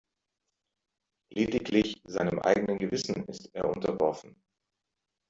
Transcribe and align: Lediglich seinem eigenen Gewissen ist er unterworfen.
Lediglich 1.29 2.01
seinem 2.05 2.39
eigenen 2.39 2.79
Gewissen 2.79 3.23
ist 3.27 3.53
er 3.53 3.69
unterworfen. 3.69 4.41